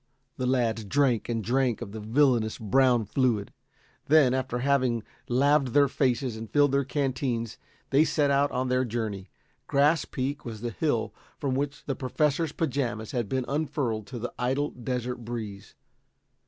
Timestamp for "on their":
8.49-8.83